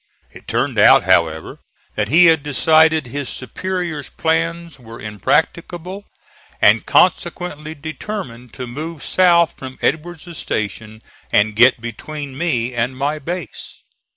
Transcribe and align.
It 0.31 0.47
turned 0.47 0.79
out, 0.79 1.03
however, 1.03 1.59
that 1.93 2.07
he 2.07 2.25
had 2.25 2.41
decided 2.41 3.05
his 3.05 3.29
superior's 3.29 4.09
plans 4.09 4.79
were 4.79 4.99
impracticable, 4.99 6.05
and 6.59 6.87
consequently 6.87 7.75
determined 7.75 8.51
to 8.53 8.65
move 8.65 9.03
south 9.03 9.53
from 9.55 9.77
Edward's 9.79 10.35
station 10.35 11.03
and 11.31 11.55
get 11.55 11.79
between 11.79 12.35
me 12.35 12.73
and 12.73 12.97
my 12.97 13.19
base. 13.19 13.83